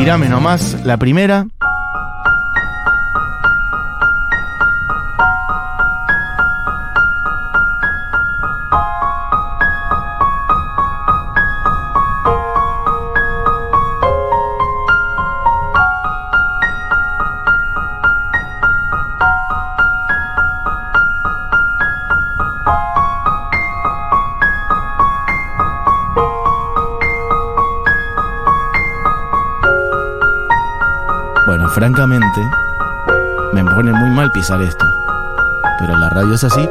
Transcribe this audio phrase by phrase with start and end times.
[0.00, 1.46] tirame nomás la primera.
[34.58, 34.84] Esto.
[35.78, 36.68] Pero la radio es así.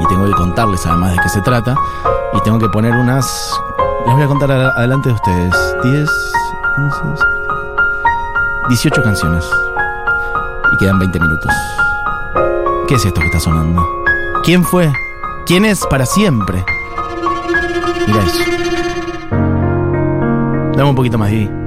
[0.00, 1.74] Y tengo que contarles además de qué se trata.
[2.32, 3.26] Y tengo que poner unas...
[4.06, 5.54] Les voy a contar adelante de ustedes.
[5.82, 6.08] 10...
[6.78, 7.24] 11,
[8.68, 9.44] 18 canciones.
[10.72, 11.52] Y quedan 20 minutos.
[12.86, 13.84] ¿Qué es esto que está sonando?
[14.44, 14.92] ¿Quién fue?
[15.44, 16.64] ¿Quién es para siempre?
[18.06, 18.38] Mira eso.
[20.76, 21.57] Dame un poquito más, Didi.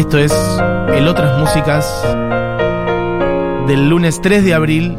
[0.00, 0.32] Esto es
[0.94, 2.02] el Otras Músicas
[3.66, 4.98] del lunes 3 de abril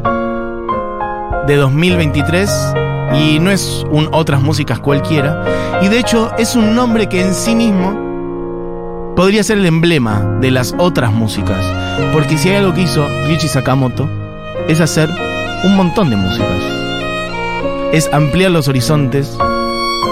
[1.48, 2.48] de 2023
[3.18, 5.80] y no es un Otras Músicas cualquiera.
[5.82, 10.52] Y de hecho es un nombre que en sí mismo podría ser el emblema de
[10.52, 11.66] las otras músicas.
[12.12, 14.08] Porque si hay algo que hizo Richie Sakamoto
[14.68, 15.10] es hacer
[15.64, 16.62] un montón de músicas.
[17.92, 19.36] Es ampliar los horizontes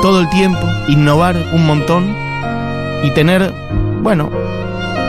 [0.03, 2.13] todo el tiempo innovar un montón
[3.05, 3.55] y tener
[4.03, 4.31] bueno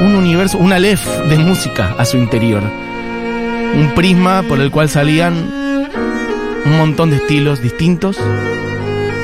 [0.01, 2.63] un universo, un alef de música a su interior.
[3.75, 5.33] Un prisma por el cual salían
[6.65, 8.17] un montón de estilos distintos.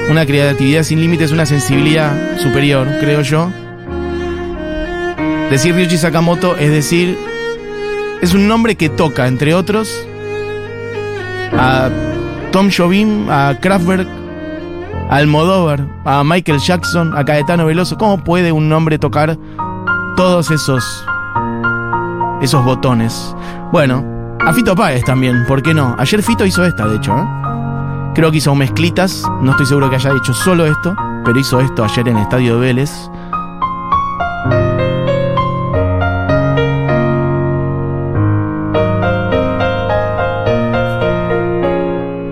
[0.09, 3.51] Una creatividad sin límites, una sensibilidad superior, creo yo.
[5.49, 7.17] Decir Ryuichi Sakamoto es decir,
[8.21, 10.07] es un nombre que toca, entre otros,
[11.57, 11.89] a
[12.51, 14.07] Tom Jobim, a Kraftwerk,
[15.09, 17.97] a Almodóvar, a Michael Jackson, a Caetano Veloso.
[17.97, 19.37] ¿Cómo puede un nombre tocar
[20.17, 21.05] todos esos
[22.41, 23.35] esos botones.
[23.71, 24.03] Bueno,
[24.39, 25.95] a Fito Páez también, ¿por qué no?
[25.97, 27.25] Ayer Fito hizo esta, de hecho, ¿eh?
[28.15, 31.83] Creo que hizo mezclitas, no estoy seguro que haya hecho solo esto, pero hizo esto
[31.83, 32.91] ayer en el Estadio de Vélez.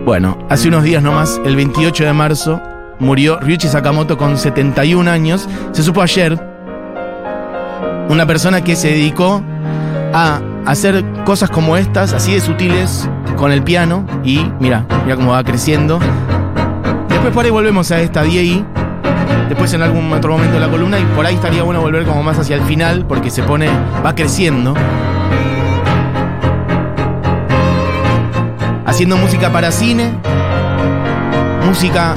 [0.06, 2.62] Bueno, hace unos días nomás, el 28 de marzo,
[3.00, 5.48] murió Ryuichi Sakamoto con 71 años.
[5.72, 6.55] Se supo ayer,
[8.10, 9.42] una persona que se dedicó
[10.14, 14.06] a hacer cosas como estas, así de sutiles, con el piano.
[14.24, 16.00] Y mira, mira cómo va creciendo.
[17.10, 18.66] Después por ahí volvemos a esta DI.
[19.50, 21.00] Después en algún otro momento la columna.
[21.00, 23.06] Y por ahí estaría bueno volver como más hacia el final.
[23.08, 23.68] Porque se pone.
[24.06, 24.74] va creciendo.
[28.86, 30.12] Haciendo música para cine.
[31.66, 32.16] Música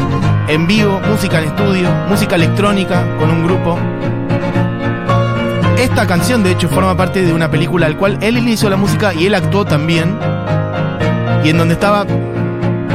[0.49, 3.79] en vivo, música en estudio, música electrónica con un grupo.
[5.79, 9.15] Esta canción, de hecho, forma parte de una película al cual él hizo la música
[9.15, 10.19] y él actuó también.
[11.45, 12.05] Y en donde estaba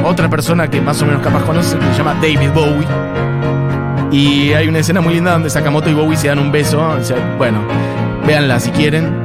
[0.03, 2.87] otra persona que más o menos capaz conoce, que se llama David Bowie.
[4.11, 6.85] Y hay una escena muy linda donde Sakamoto y Bowie se dan un beso.
[7.37, 7.59] Bueno,
[8.27, 9.23] véanla si quieren.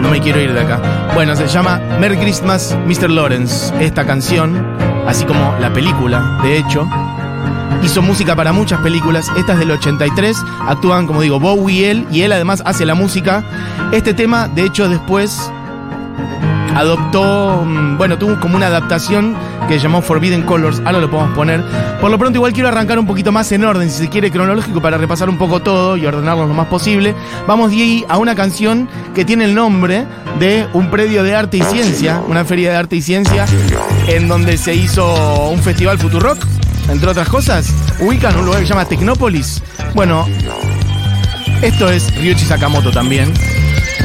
[0.00, 0.80] No me quiero ir de acá.
[1.12, 3.10] Bueno, se llama Merry Christmas, Mr.
[3.10, 3.74] Lawrence.
[3.80, 4.64] Esta canción,
[5.08, 6.88] así como la película, de hecho.
[7.82, 9.30] Hizo música para muchas películas.
[9.36, 10.36] Esta es del 83.
[10.66, 12.06] Actúan, como digo, Bowie y él.
[12.10, 13.44] Y él además hace la música.
[13.92, 15.50] Este tema, de hecho, después
[16.74, 17.62] adoptó.
[17.64, 19.36] mm, Bueno, tuvo como una adaptación
[19.68, 20.80] que llamó Forbidden Colors.
[20.84, 21.62] Ahora lo podemos poner.
[22.00, 24.80] Por lo pronto, igual quiero arrancar un poquito más en orden, si se quiere, cronológico,
[24.82, 27.14] para repasar un poco todo y ordenarlo lo más posible.
[27.46, 30.04] Vamos de ahí a una canción que tiene el nombre
[30.38, 33.46] de un predio de arte y ciencia, una feria de arte y ciencia,
[34.08, 36.38] en donde se hizo un festival Futurock
[36.88, 39.62] entre otras cosas, ubican un lugar que se llama Tecnópolis.
[39.94, 40.26] Bueno,
[41.62, 43.32] esto es Ryuichi Sakamoto también.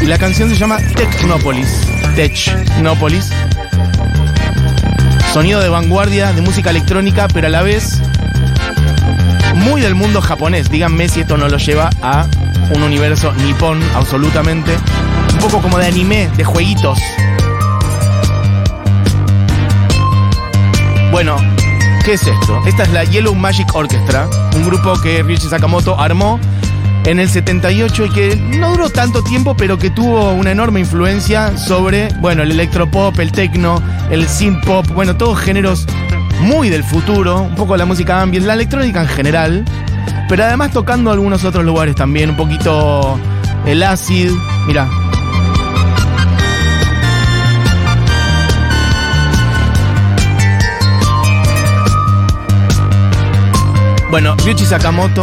[0.02, 1.68] Y la canción se llama Tecnópolis.
[2.16, 3.30] Technópolis.
[5.34, 8.02] Sonido de vanguardia, de música electrónica, pero a la vez
[9.56, 10.70] muy del mundo japonés.
[10.70, 12.28] Díganme si esto no lo lleva a
[12.76, 14.78] un universo nipón, absolutamente.
[15.34, 17.00] Un poco como de anime, de jueguitos.
[21.12, 21.38] Bueno,
[22.04, 22.62] ¿Qué es esto?
[22.66, 26.40] Esta es la Yellow Magic Orchestra, un grupo que Ryuichi Sakamoto armó
[27.06, 31.58] en el 78 y que no duró tanto tiempo, pero que tuvo una enorme influencia
[31.58, 35.86] sobre, bueno, el electropop, el techno, el synth pop, bueno, todos géneros
[36.42, 39.66] muy del futuro, un poco la música ambient, la electrónica en general,
[40.28, 43.20] pero además tocando algunos otros lugares también, un poquito
[43.66, 44.32] el acid,
[44.68, 44.88] mira.
[54.10, 55.22] Bueno, Ryuichi Sakamoto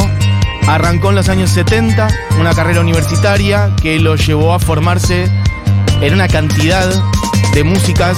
[0.69, 2.07] arrancó en los años 70
[2.39, 5.29] una carrera universitaria que lo llevó a formarse
[6.01, 6.89] en una cantidad
[7.53, 8.17] de músicas,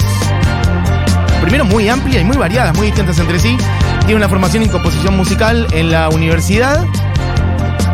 [1.41, 3.57] primero muy amplia y muy variadas, muy distintas entre sí.
[4.01, 6.85] Tiene una formación en composición musical en la universidad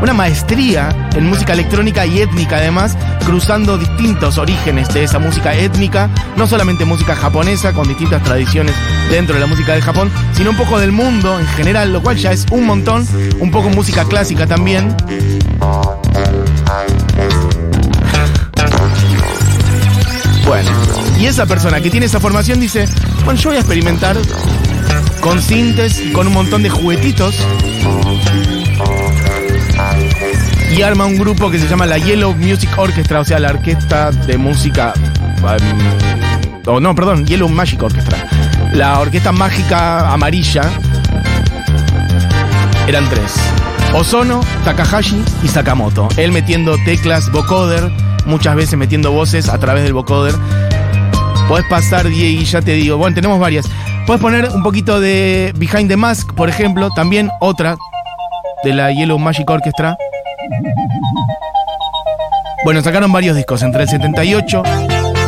[0.06, 6.12] una maestría en música electrónica y étnica además, cruzando distintos orígenes de esa música étnica,
[6.38, 8.76] no solamente música japonesa con distintas tradiciones
[9.10, 12.18] dentro de la música de Japón, sino un poco del mundo en general, lo cual
[12.18, 13.08] ya es un montón,
[13.40, 14.96] un poco música clásica también.
[20.46, 20.70] Bueno,
[21.20, 22.88] y esa persona que tiene esa formación dice,
[23.24, 24.16] bueno, yo voy a experimentar
[25.20, 27.44] con sintes con un montón de juguetitos
[30.78, 34.12] y arma un grupo que se llama la Yellow Music Orchestra, o sea, la orquesta
[34.12, 34.94] de música.
[36.68, 38.18] Um, no, perdón, Yellow Magic Orchestra.
[38.74, 40.64] La orquesta mágica amarilla.
[42.88, 43.36] Eran tres.
[43.94, 46.10] Ozono, Takahashi y Sakamoto.
[46.18, 47.90] Él metiendo teclas, vocoder,
[48.26, 50.36] muchas veces metiendo voces a través del vocoder.
[51.48, 52.98] Podés pasar, Diego, y ya te digo.
[52.98, 53.66] Bueno, tenemos varias.
[54.06, 56.90] Puedes poner un poquito de Behind the Mask, por ejemplo.
[56.90, 57.78] También otra
[58.64, 59.96] de la Yellow Magic Orchestra.
[62.64, 64.64] Bueno, sacaron varios discos, entre el 78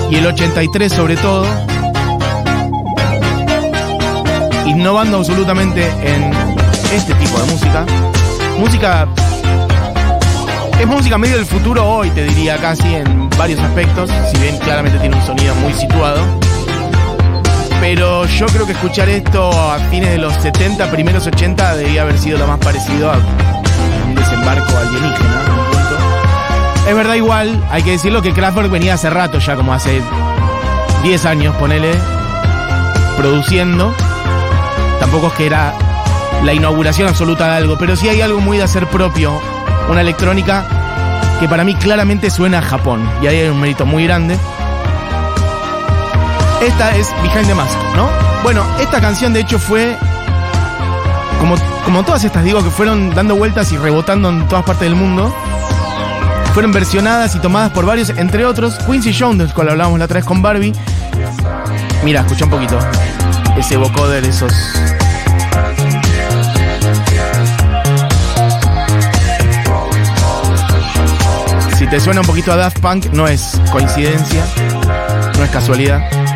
[0.10, 1.46] y el 83 sobre todo.
[4.66, 6.32] Innovando absolutamente en
[6.94, 7.86] este tipo de música.
[8.60, 9.08] Música...
[10.80, 15.00] Es música medio del futuro hoy, te diría casi, en varios aspectos, si bien claramente
[15.00, 16.22] tiene un sonido muy situado.
[17.80, 22.18] Pero yo creo que escuchar esto a fines de los 70, primeros 80, debía haber
[22.18, 23.18] sido lo más parecido a
[24.48, 25.42] desembarco alienígena.
[26.88, 30.02] Es verdad igual, hay que decirlo que Kraftwerk venía hace rato ya, como hace
[31.04, 31.94] 10 años, ponele,
[33.18, 33.94] produciendo.
[35.00, 35.74] Tampoco es que era
[36.44, 39.42] la inauguración absoluta de algo, pero sí hay algo muy de hacer propio,
[39.90, 40.66] una electrónica
[41.40, 44.38] que para mí claramente suena a Japón, y ahí hay un mérito muy grande.
[46.62, 48.10] Esta es Behind the Mask, ¿no?
[48.44, 49.96] Bueno, esta canción de hecho fue
[51.40, 51.56] como,
[51.88, 55.34] como todas estas, digo, que fueron dando vueltas y rebotando en todas partes del mundo.
[56.54, 60.16] Fueron versionadas y tomadas por varios, entre otros Quincy Jones, del cual hablábamos la otra
[60.16, 60.74] vez con Barbie.
[62.04, 62.78] Mira, escucha un poquito.
[63.58, 64.52] Ese vocoder, esos.
[71.78, 74.44] Si te suena un poquito a Daft Punk, no es coincidencia,
[75.38, 76.27] no es casualidad.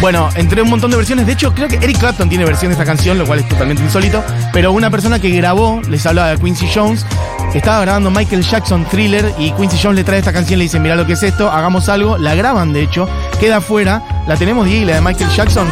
[0.00, 1.26] Bueno, entre un montón de versiones.
[1.26, 3.82] De hecho, creo que Eric Clapton tiene versión de esta canción, lo cual es totalmente
[3.82, 4.22] insólito.
[4.52, 7.04] Pero una persona que grabó, les hablaba de Quincy Jones,
[7.52, 10.78] estaba grabando Michael Jackson Thriller y Quincy Jones le trae esta canción y le dice,
[10.78, 12.16] mira lo que es esto, hagamos algo.
[12.16, 13.08] La graban, de hecho,
[13.40, 14.24] queda afuera.
[14.28, 15.66] La tenemos, y la de Michael Jackson.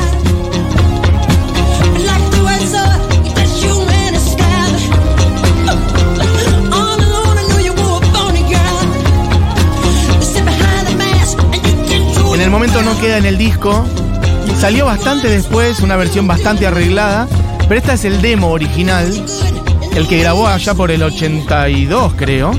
[12.34, 13.84] En el momento no queda en el disco,
[14.58, 17.28] Salió bastante después, una versión bastante arreglada,
[17.68, 19.12] pero esta es el demo original,
[19.94, 22.52] el que grabó allá por el 82, creo.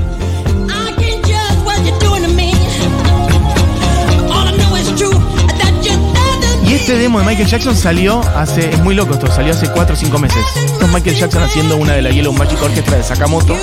[6.66, 9.94] Y este demo de Michael Jackson salió hace, es muy loco esto, salió hace 4
[9.94, 10.44] o 5 meses.
[10.54, 13.56] Esto es Michael Jackson haciendo una de la Yellow Magic Orchestra de Sakamoto.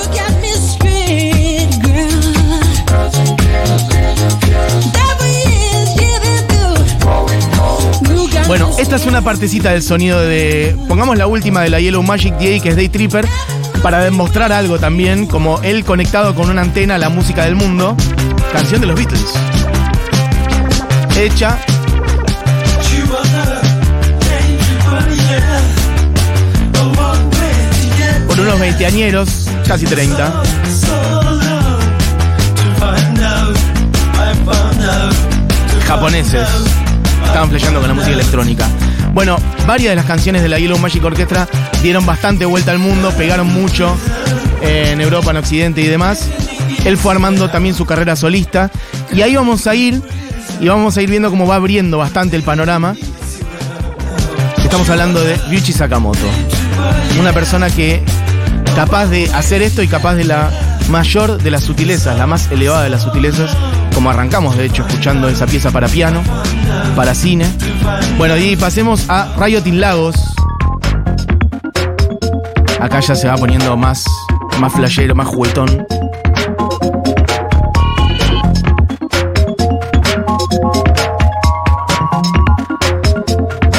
[8.48, 10.78] Bueno, esta es una partecita del sonido de.
[10.88, 13.28] Pongamos la última de la Yellow Magic DA, que es Day Tripper,
[13.82, 17.98] para demostrar algo también, como él conectado con una antena a la música del mundo.
[18.54, 19.34] Canción de los Beatles.
[21.18, 21.58] Hecha.
[28.28, 30.44] Por unos veinteañeros, casi 30.
[35.88, 36.75] Japoneses
[37.26, 38.68] estaban flasheando con la música electrónica.
[39.14, 41.48] Bueno, varias de las canciones de la Yellow Magic Orchestra
[41.82, 43.96] dieron bastante vuelta al mundo, pegaron mucho
[44.62, 46.28] en Europa, en Occidente y demás.
[46.86, 48.72] Él fue armando también su carrera solista.
[49.14, 50.02] Y ahí vamos a ir,
[50.60, 52.96] y vamos a ir viendo cómo va abriendo bastante el panorama.
[54.58, 56.28] Estamos hablando de Ryuichi Sakamoto.
[57.20, 58.04] Una persona que
[58.76, 60.52] capaz de hacer esto y capaz de la
[60.90, 63.56] mayor de las sutilezas, la más elevada de las sutilezas,
[63.96, 66.22] como arrancamos de hecho escuchando esa pieza para piano,
[66.96, 67.48] para cine.
[68.18, 70.16] Bueno, y pasemos a Riot in Lagos.
[72.80, 74.06] Acá ya se va poniendo más,
[74.60, 75.88] más flashero, más juguetón.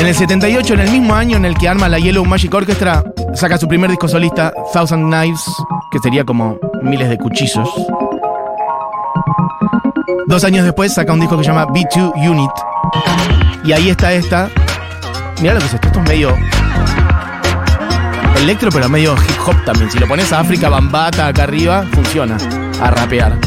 [0.01, 3.05] En el 78, en el mismo año en el que arma la Yellow Magic Orchestra,
[3.35, 5.45] saca su primer disco solista, Thousand Knives,
[5.91, 7.69] que sería como miles de cuchillos.
[10.27, 12.51] Dos años después saca un disco que se llama B2 Unit.
[13.65, 14.49] Y ahí está esta.
[15.41, 16.37] Mira lo que es esto, esto es medio
[18.37, 19.89] electro, pero medio hip hop también.
[19.89, 22.37] Si lo pones a África Bambata acá arriba, funciona.
[22.83, 23.39] A rapear.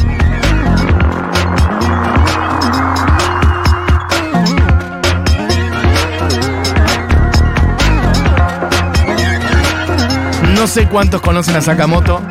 [10.54, 12.22] No sé cuántos conocen a Sakamoto.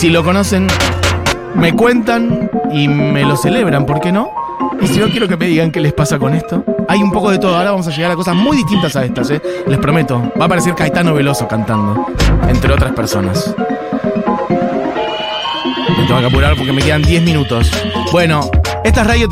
[0.00, 0.66] Si lo conocen,
[1.54, 4.30] me cuentan y me lo celebran, ¿por qué no?
[4.80, 6.64] Y si no, quiero que me digan qué les pasa con esto.
[6.88, 7.54] Hay un poco de todo.
[7.54, 9.42] Ahora vamos a llegar a cosas muy distintas a estas, ¿eh?
[9.66, 10.32] Les prometo.
[10.40, 12.06] Va a aparecer Caetano Veloso cantando,
[12.48, 13.54] entre otras personas.
[15.98, 17.70] Me tengo que apurar porque me quedan 10 minutos.
[18.10, 18.50] Bueno,
[18.82, 19.28] esta es Radio.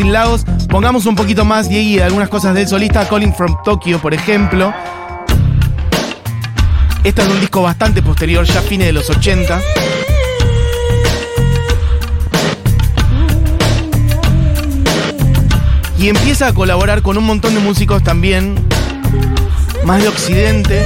[0.68, 3.08] Pongamos un poquito más, Diego, de algunas cosas del solista.
[3.08, 4.74] Calling from Tokyo, por ejemplo.
[7.04, 9.62] Este es un disco bastante posterior, ya fines de los 80.
[15.98, 18.54] Y empieza a colaborar con un montón de músicos también,
[19.84, 20.84] más de Occidente,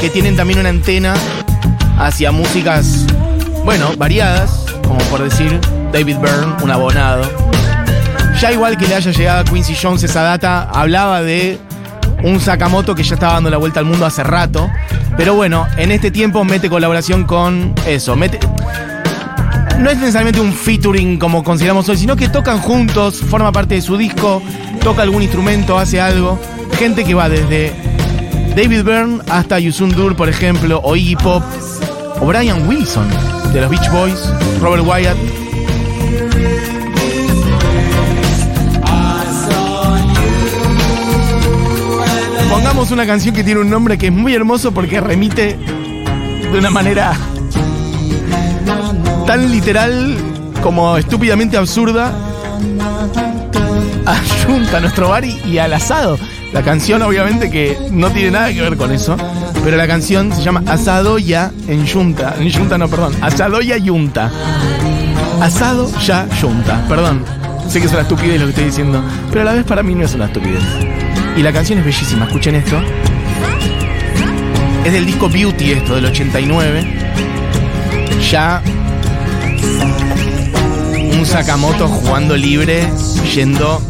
[0.00, 1.14] que tienen también una antena
[1.96, 3.06] hacia músicas,
[3.64, 5.60] bueno, variadas, como por decir
[5.92, 7.22] David Byrne, un abonado.
[8.40, 11.60] Ya igual que le haya llegado a Quincy Jones esa data, hablaba de
[12.24, 14.68] un Sakamoto que ya estaba dando la vuelta al mundo hace rato.
[15.16, 18.16] Pero bueno, en este tiempo mete colaboración con eso.
[18.16, 18.40] Mete,
[19.78, 23.82] no es necesariamente un featuring como consideramos hoy, sino que tocan juntos, forma parte de
[23.82, 24.42] su disco,
[24.82, 26.38] toca algún instrumento, hace algo.
[26.78, 27.72] Gente que va desde
[28.56, 31.42] David Byrne hasta Yusun Dur, por ejemplo, o Iggy Pop,
[32.20, 33.08] o Brian Wilson
[33.52, 35.16] de los Beach Boys, Robert Wyatt.
[42.50, 45.56] Pongamos una canción que tiene un nombre que es muy hermoso porque remite
[46.50, 47.16] de una manera
[49.28, 50.16] tan literal
[50.62, 52.14] como estúpidamente absurda
[54.06, 54.16] a
[54.46, 56.18] Junta, a nuestro bar y, al asado.
[56.54, 59.18] La canción obviamente que no tiene nada que ver con eso,
[59.62, 62.36] pero la canción se llama Asado ya en Junta.
[62.38, 63.12] En Junta no, perdón.
[63.20, 64.30] Asado ya Junta.
[65.42, 66.82] Asado ya Junta.
[66.88, 67.22] Perdón.
[67.68, 69.94] Sé que es una estupidez lo que estoy diciendo, pero a la vez para mí
[69.94, 70.62] no es una estupidez.
[71.36, 72.80] Y la canción es bellísima, escuchen esto.
[74.86, 77.10] Es del disco Beauty esto, del 89.
[78.30, 78.62] Ya
[81.28, 82.88] Sakamoto jugando libre,
[83.34, 83.82] yendo.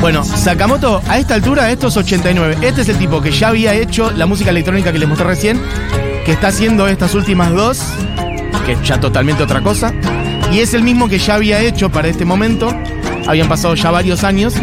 [0.00, 2.58] Bueno, Sakamoto a esta altura, estos 89.
[2.62, 5.62] Este es el tipo que ya había hecho la música electrónica que les mostré recién,
[6.24, 7.80] que está haciendo estas últimas dos,
[8.66, 9.94] que ya totalmente otra cosa.
[10.52, 12.72] Y es el mismo que ya había hecho para este momento,
[13.26, 14.54] habían pasado ya varios años,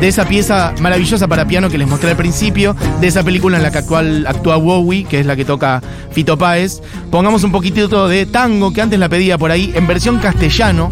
[0.00, 3.62] de esa pieza maravillosa para piano que les mostré al principio, de esa película en
[3.62, 6.80] la que actual, actúa Wowie, que es la que toca Fito Páez.
[7.10, 10.90] Pongamos un poquitito de tango, que antes la pedía por ahí, en versión castellano.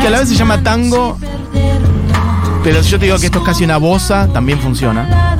[0.00, 1.16] Que a la vez se llama tango,
[2.64, 5.36] pero yo te digo que esto es casi una bosa, también funciona.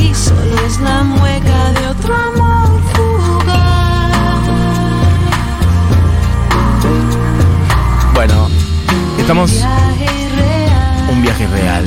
[0.00, 2.80] Es la mueca de otro amor
[8.14, 8.48] Bueno,
[9.18, 9.52] estamos
[11.10, 11.84] un viaje real.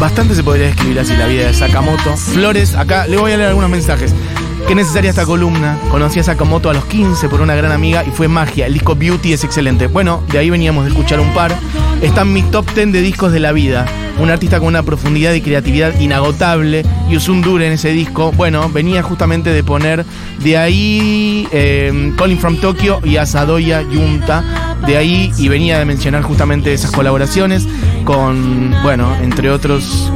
[0.00, 2.16] Bastante se podría describir así la vida de Sakamoto.
[2.16, 4.14] Flores, acá le voy a leer algunos mensajes.
[4.66, 5.78] Qué necesaria esta columna.
[5.90, 8.66] Conocí a Sakamoto a los 15 por una gran amiga y fue magia.
[8.66, 9.86] El disco Beauty es excelente.
[9.86, 11.54] Bueno, de ahí veníamos de escuchar un par.
[12.02, 13.86] Está en mi top 10 de discos de la vida.
[14.18, 16.84] Un artista con una profundidad y creatividad inagotable.
[17.08, 18.32] Y un Dure en ese disco.
[18.32, 20.04] Bueno, venía justamente de poner
[20.42, 24.76] de ahí eh, Calling from Tokyo y Asadoya Yunta.
[24.86, 27.66] De ahí y venía de mencionar justamente esas colaboraciones
[28.04, 30.12] con, bueno, entre otros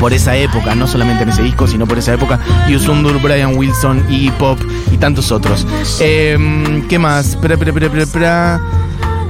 [0.00, 4.06] por esa época, no solamente en ese disco, sino por esa época, Yusundur, Brian Wilson,
[4.08, 4.58] y Pop
[4.90, 5.66] y tantos otros.
[6.00, 7.36] Em, ¿Qué más?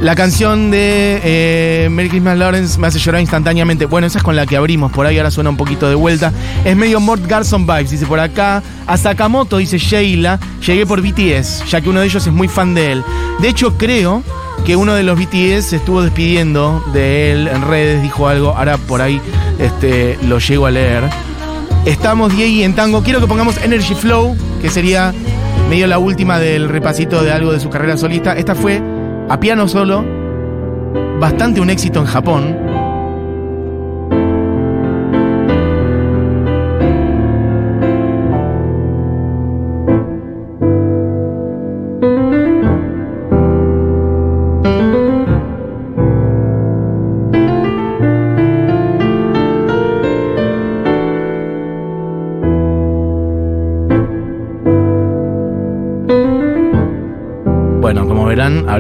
[0.01, 3.85] La canción de eh, Merry Christmas Lawrence me hace llorar instantáneamente.
[3.85, 6.33] Bueno, esa es con la que abrimos, por ahí ahora suena un poquito de vuelta.
[6.65, 8.63] Es medio Mort Garson Vibes, dice por acá.
[8.87, 12.75] A Sakamoto, dice Sheila, llegué por BTS, ya que uno de ellos es muy fan
[12.75, 13.05] de él.
[13.41, 14.23] De hecho, creo
[14.65, 18.79] que uno de los BTS se estuvo despidiendo de él en redes, dijo algo, ahora
[18.79, 19.21] por ahí
[19.59, 21.05] este, lo llego a leer.
[21.85, 23.03] Estamos Diego en tango.
[23.03, 25.13] Quiero que pongamos Energy Flow, que sería
[25.69, 28.33] medio la última del repasito de algo de su carrera solista.
[28.33, 28.83] Esta fue
[29.31, 30.05] a piano solo,
[31.21, 32.70] bastante un éxito en Japón.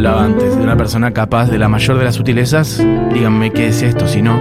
[0.01, 2.83] Hablaba antes de una persona capaz de la mayor de las sutilezas.
[3.13, 4.41] Díganme qué es esto, si no.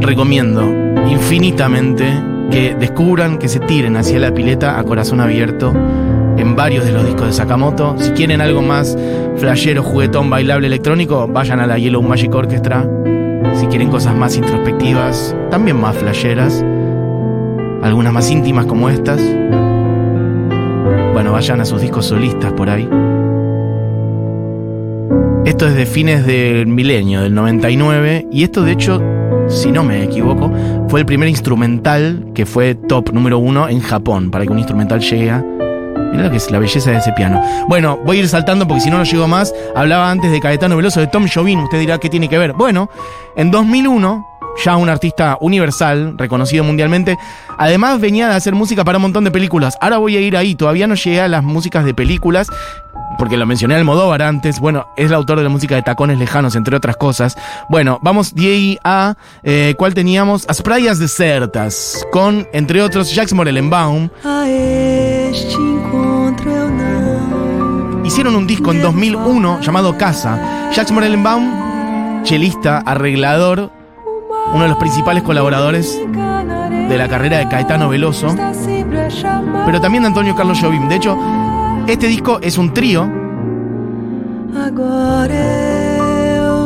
[0.00, 0.62] Recomiendo
[1.10, 2.04] infinitamente
[2.52, 5.72] que descubran, que se tiren hacia la pileta a corazón abierto
[6.36, 7.96] en varios de los discos de Sakamoto.
[7.98, 8.96] Si quieren algo más
[9.38, 12.88] flashero, juguetón, bailable, electrónico, vayan a la Yellow Magic Orchestra.
[13.56, 16.64] Si quieren cosas más introspectivas, también más flasheras,
[17.82, 19.20] algunas más íntimas como estas,
[21.12, 22.88] bueno, vayan a sus discos solistas por ahí.
[25.44, 29.00] Esto es de fines del milenio, del 99, y esto de hecho,
[29.48, 30.52] si no me equivoco,
[30.88, 35.00] fue el primer instrumental que fue top número uno en Japón, para que un instrumental
[35.00, 35.44] llegue a...
[36.12, 37.42] Lo que es la belleza de ese piano.
[37.68, 39.54] Bueno, voy a ir saltando porque si no, no llego más.
[39.74, 41.62] Hablaba antes de Caetano Veloso, de Tom Jobim.
[41.64, 42.54] Usted dirá qué tiene que ver.
[42.54, 42.88] Bueno,
[43.36, 44.24] en 2001,
[44.64, 47.16] ya un artista universal, reconocido mundialmente,
[47.58, 49.76] además venía de hacer música para un montón de películas.
[49.80, 50.54] Ahora voy a ir ahí.
[50.54, 52.48] Todavía no llegué a las músicas de películas
[53.18, 56.18] porque lo mencioné al Almodóvar antes, bueno, es el autor de la música de Tacones
[56.18, 57.36] Lejanos, entre otras cosas.
[57.68, 60.46] Bueno, vamos de a, eh, ¿cuál teníamos?
[60.48, 64.10] As Praias Desertas, con, entre otros, Jacques Morellenbaum.
[68.04, 70.70] Hicieron un disco en 2001 llamado Casa.
[70.72, 73.70] Jacques Morellenbaum, chelista, arreglador,
[74.52, 76.00] uno de los principales colaboradores
[76.88, 78.34] de la carrera de Caetano Veloso,
[79.64, 80.88] pero también de Antonio Carlos Jobim.
[80.88, 81.18] De hecho,
[81.86, 83.10] este disco es un trío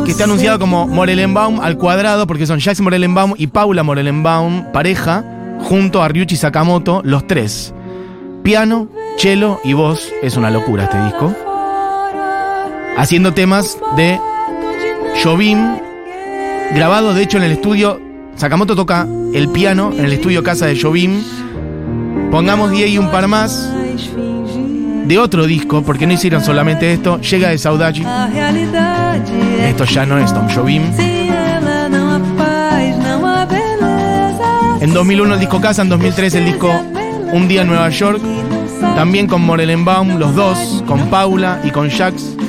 [0.05, 5.25] que está anunciado como Morellenbaum al cuadrado, porque son Jacques Morellenbaum y Paula Morellenbaum, pareja,
[5.61, 7.75] junto a Ryuichi Sakamoto, los tres.
[8.43, 8.89] Piano,
[9.19, 11.35] cello y voz, es una locura este disco.
[12.97, 14.19] Haciendo temas de
[15.23, 15.79] Jobim,
[16.75, 18.01] grabado de hecho en el estudio.
[18.37, 21.23] Sakamoto toca el piano en el estudio casa de Jobim.
[22.31, 23.71] Pongamos 10 y un par más
[25.05, 28.05] de otro disco, porque no hicieron solamente esto, llega de Saudade.
[29.63, 30.83] Esto ya no es Tom Jobim.
[34.81, 36.73] En 2001 el disco Casa, en 2003 el disco
[37.33, 38.21] Un día en Nueva York,
[38.95, 42.40] también con Morellenbaum, los dos, con Paula y con Jax.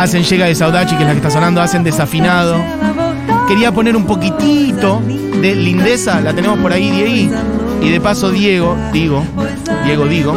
[0.00, 2.56] Hacen Llega de Saudachi, que es la que está sonando, hacen Desafinado.
[3.46, 5.02] Quería poner un poquitito
[5.42, 7.36] de lindeza, la tenemos por ahí, Diego.
[7.82, 9.22] Y de paso, Diego, digo,
[9.84, 10.32] Diego, digo.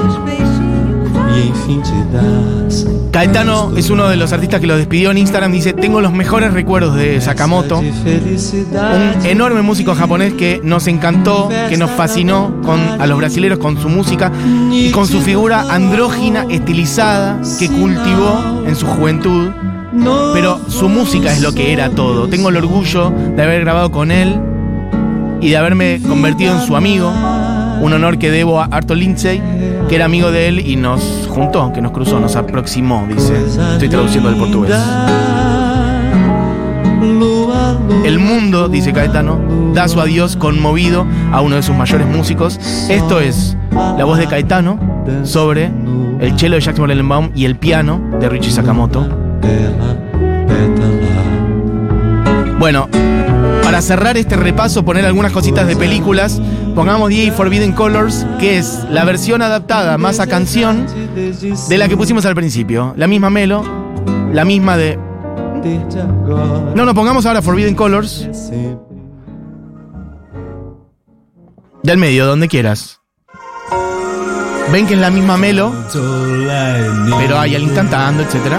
[3.13, 5.51] Caetano es uno de los artistas que lo despidió en Instagram.
[5.51, 7.77] Dice: Tengo los mejores recuerdos de Sakamoto.
[7.77, 7.93] Un
[9.23, 13.87] enorme músico japonés que nos encantó, que nos fascinó con, a los brasileros con su
[13.87, 14.31] música
[14.71, 19.51] y con su figura andrógina, estilizada, que cultivó en su juventud.
[20.33, 22.27] Pero su música es lo que era todo.
[22.27, 24.39] Tengo el orgullo de haber grabado con él
[25.39, 27.13] y de haberme convertido en su amigo.
[27.79, 29.39] Un honor que debo a Arto Lindsay,
[29.93, 33.35] que era amigo de él y nos juntó, que nos cruzó, nos aproximó, dice.
[33.73, 34.75] Estoy traduciendo del portugués.
[38.03, 39.39] El mundo, dice Caetano,
[39.71, 42.59] da su adiós conmovido a uno de sus mayores músicos.
[42.89, 44.79] Esto es la voz de Caetano
[45.25, 45.69] sobre
[46.19, 49.07] el cello de Jacques Morellenbaum y el piano de Richie Sakamoto.
[52.57, 52.89] Bueno,
[53.63, 56.41] para cerrar este repaso, poner algunas cositas de películas,
[56.73, 61.97] pongamos The Forbidden Colors, que es la versión adaptada más a canción de la que
[61.97, 62.93] pusimos al principio.
[62.97, 63.63] La misma Melo,
[64.31, 64.97] la misma de.
[66.75, 68.27] No, no, pongamos ahora Forbidden Colors.
[71.83, 73.01] Del medio, donde quieras.
[74.71, 78.57] Ven que es la misma Melo, pero hay alguien cantando, etc.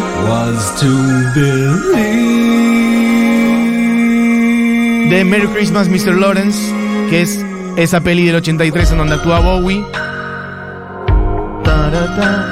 [5.11, 6.15] De Merry Christmas, Mr.
[6.15, 6.73] Lawrence,
[7.11, 7.45] que es
[7.77, 9.85] esa peli del 83 en donde actúa Bowie.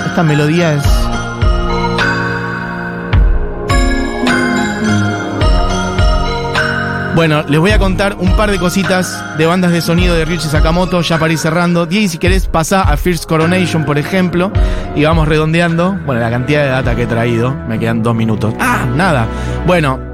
[0.07, 0.85] Esta melodía es.
[7.15, 10.49] Bueno, les voy a contar un par de cositas de bandas de sonido de Ryuichi
[10.49, 11.85] Sakamoto, ya para ir cerrando.
[11.85, 14.51] Diego, si querés, pasá a First Coronation, por ejemplo,
[14.97, 15.99] y vamos redondeando.
[16.07, 18.55] Bueno, la cantidad de data que he traído, me quedan dos minutos.
[18.59, 19.27] Ah, nada.
[19.67, 20.12] Bueno,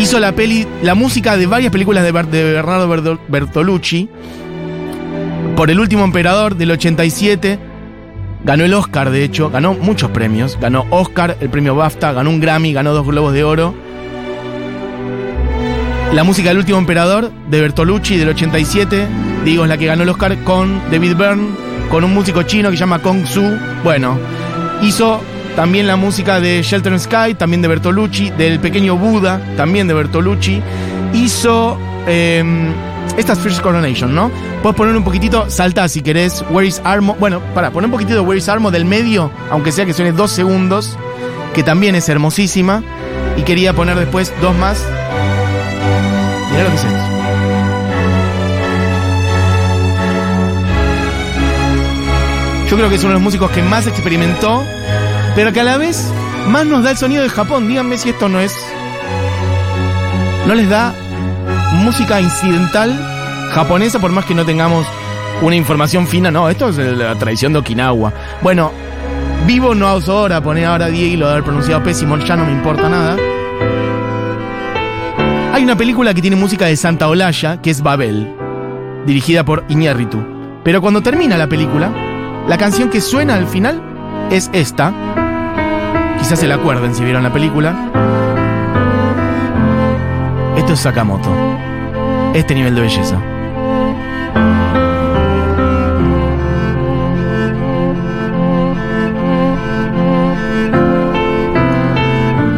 [0.00, 4.08] hizo la peli, la música de varias películas de, Bernardo Bertolucci.
[5.56, 7.58] Por El último emperador del 87.
[8.42, 10.58] Ganó el Oscar, de hecho, ganó muchos premios.
[10.60, 13.74] Ganó Oscar, el premio BAFTA, ganó un Grammy, ganó dos Globos de Oro
[16.14, 19.06] la música del último emperador de Bertolucci del 87,
[19.44, 21.48] digo, es la que ganó el Oscar con David Byrne,
[21.88, 23.56] con un músico chino que se llama Kong Su.
[23.84, 24.18] Bueno,
[24.82, 25.20] hizo
[25.56, 30.62] también la música de Shelter Sky, también de Bertolucci, del pequeño Buda, también de Bertolucci.
[31.12, 32.42] Hizo eh,
[33.16, 34.30] esta es First Coronation, ¿no?
[34.62, 37.16] Puedes poner un poquitito, salta si querés, Where is Armo.
[37.18, 40.12] Bueno, para, poner un poquitito de Where is Armo del medio, aunque sea que suene
[40.12, 40.96] dos segundos,
[41.54, 42.82] que también es hermosísima.
[43.36, 44.84] Y quería poner después dos más
[46.50, 46.98] Mira lo que es esto.
[52.68, 54.64] Yo creo que es uno de los músicos que más experimentó,
[55.34, 56.12] pero que a la vez
[56.48, 57.68] más nos da el sonido de Japón.
[57.68, 58.54] Díganme si esto no es.
[60.46, 60.94] No les da
[61.74, 62.98] música incidental
[63.52, 64.86] japonesa, por más que no tengamos
[65.42, 66.30] una información fina.
[66.30, 68.12] No, esto es la tradición de Okinawa.
[68.42, 68.72] Bueno,
[69.46, 72.52] vivo no ahora, poner ahora Diego y lo de haber pronunciado pésimo, ya no me
[72.52, 73.16] importa nada.
[75.52, 78.32] Hay una película que tiene música de Santa Olalla, que es Babel,
[79.04, 80.22] dirigida por Iñárritu.
[80.62, 81.90] Pero cuando termina la película,
[82.46, 83.82] la canción que suena al final
[84.30, 84.92] es esta.
[86.30, 87.74] Quizás se la acuerden si vieron la película.
[90.56, 91.28] Esto es Sakamoto.
[92.34, 93.16] Este nivel de belleza.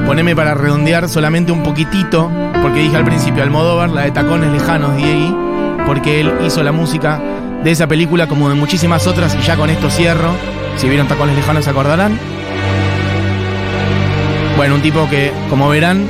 [0.05, 2.31] Poneme para redondear solamente un poquitito
[2.61, 5.35] porque dije al principio Almodóvar, la de Tacones Lejanos ahí,
[5.87, 7.23] porque él hizo la música
[7.65, 10.35] de esa película como de muchísimas otras y ya con esto cierro.
[10.77, 12.19] Si vieron Tacones Lejanos se acordarán.
[14.63, 16.09] Bueno, un tipo que, como verán,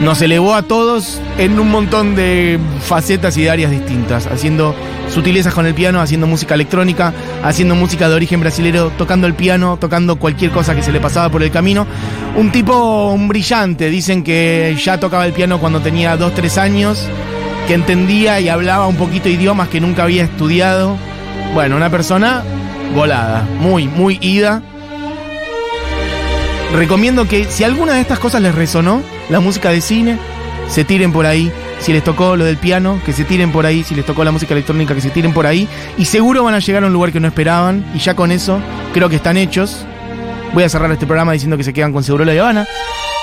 [0.00, 4.74] nos elevó a todos en un montón de facetas y de áreas distintas, haciendo
[5.10, 9.76] sutilezas con el piano, haciendo música electrónica, haciendo música de origen brasilero, tocando el piano,
[9.76, 11.86] tocando cualquier cosa que se le pasaba por el camino.
[12.34, 17.06] Un tipo un brillante, dicen que ya tocaba el piano cuando tenía 2, 3 años,
[17.68, 20.96] que entendía y hablaba un poquito idiomas que nunca había estudiado.
[21.52, 22.42] Bueno, una persona
[22.94, 24.62] volada, muy, muy ida
[26.72, 30.18] recomiendo que si alguna de estas cosas les resonó, la música de cine,
[30.68, 31.50] se tiren por ahí.
[31.80, 33.82] Si les tocó lo del piano, que se tiren por ahí.
[33.82, 35.68] Si les tocó la música electrónica, que se tiren por ahí.
[35.98, 37.84] Y seguro van a llegar a un lugar que no esperaban.
[37.94, 38.60] Y ya con eso,
[38.92, 39.84] creo que están hechos.
[40.54, 42.66] Voy a cerrar este programa diciendo que se quedan con Seguro La Habana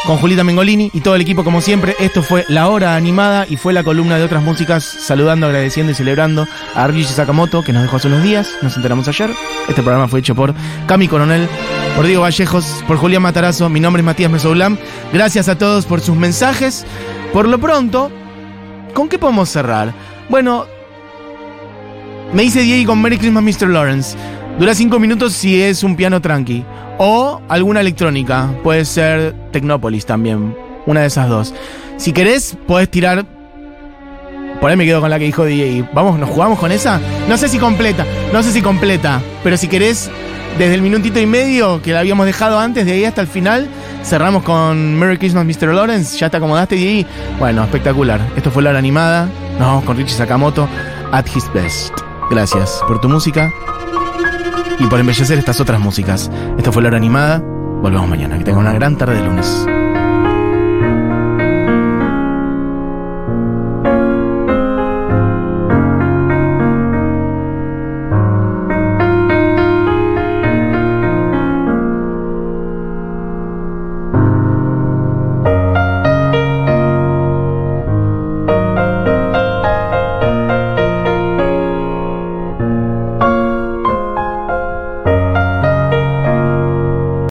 [0.06, 1.96] con Julita Mengolini y todo el equipo como siempre.
[2.00, 5.96] Esto fue La Hora Animada y fue la columna de otras músicas saludando, agradeciendo y
[5.96, 9.30] celebrando a Ryuichi Sakamoto que nos dejó hace unos días, nos enteramos ayer.
[9.68, 10.54] Este programa fue hecho por
[10.88, 11.48] Cami Coronel,
[12.00, 14.78] por Diego Vallejos, por Julián Matarazo, mi nombre es Matías Mesoulam.
[15.12, 16.86] Gracias a todos por sus mensajes.
[17.34, 18.10] Por lo pronto,
[18.94, 19.94] ¿con qué podemos cerrar?
[20.30, 20.66] Bueno,
[22.32, 23.68] me dice Diego con Merry Christmas Mr.
[23.68, 24.18] Lawrence.
[24.58, 26.64] Dura cinco minutos si es un piano tranqui.
[27.00, 28.50] O alguna electrónica.
[28.64, 30.56] Puede ser Tecnópolis también.
[30.86, 31.54] Una de esas dos.
[31.98, 33.26] Si querés, podés tirar.
[34.62, 35.90] Por ahí me quedo con la que dijo DJ.
[35.94, 37.02] Vamos, ¿nos jugamos con esa?
[37.28, 38.06] No sé si completa.
[38.32, 39.22] No sé si completa.
[39.44, 40.10] Pero si querés,
[40.58, 43.68] desde el minutito y medio que la habíamos dejado antes, de ahí hasta el final,
[44.04, 45.74] cerramos con Merry Christmas, Mr.
[45.74, 46.18] Lawrence.
[46.18, 47.06] Ya te acomodaste, DJ.
[47.40, 48.20] Bueno, espectacular.
[48.36, 49.26] Esto fue la hora animada.
[49.58, 50.68] Nos vamos con Richie Sakamoto
[51.12, 51.94] at his best.
[52.30, 53.52] Gracias por tu música
[54.80, 56.30] y por embellecer estas otras músicas.
[56.58, 57.40] Esto fue la hora animada.
[57.40, 58.38] Volvemos mañana.
[58.38, 59.66] Que tengan una gran tarde de lunes.